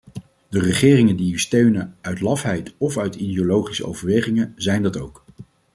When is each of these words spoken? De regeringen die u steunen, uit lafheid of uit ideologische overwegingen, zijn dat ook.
De 0.49 0.59
regeringen 0.59 1.15
die 1.15 1.33
u 1.33 1.39
steunen, 1.39 1.95
uit 2.01 2.21
lafheid 2.21 2.73
of 2.77 2.97
uit 2.97 3.15
ideologische 3.15 3.85
overwegingen, 3.87 4.53
zijn 4.57 4.83
dat 4.83 4.97
ook. 4.97 5.23